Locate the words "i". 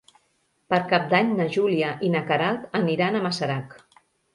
2.09-2.13